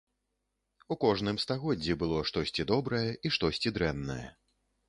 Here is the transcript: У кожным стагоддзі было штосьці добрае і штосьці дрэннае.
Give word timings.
У 0.95 0.97
кожным 1.03 1.37
стагоддзі 1.43 1.97
было 2.05 2.23
штосьці 2.31 2.65
добрае 2.75 3.05
і 3.29 3.33
штосьці 3.37 3.75
дрэннае. 3.77 4.23